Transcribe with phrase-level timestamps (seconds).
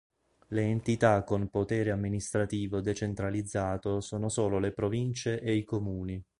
[0.47, 6.23] Le entità con potere amministrativo decentralizzato sono solo le province e i comuni.